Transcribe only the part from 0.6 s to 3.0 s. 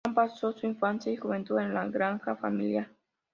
infancia y juventud en la granja familiar.